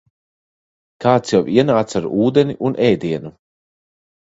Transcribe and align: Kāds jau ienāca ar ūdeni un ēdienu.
Kāds 1.05 1.35
jau 1.35 1.41
ienāca 1.59 2.01
ar 2.01 2.09
ūdeni 2.23 2.59
un 2.71 2.81
ēdienu. 2.89 3.35